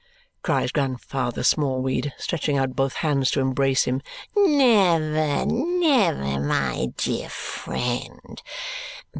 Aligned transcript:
cries 0.41 0.71
Grandfather 0.71 1.43
Smallweed, 1.43 2.11
stretching 2.17 2.57
out 2.57 2.75
both 2.75 2.93
hands 3.05 3.29
to 3.29 3.39
embrace 3.39 3.83
him. 3.83 4.01
"Never! 4.35 5.45
Never, 5.45 6.39
my 6.39 6.87
dear 6.97 7.29
friend! 7.29 8.41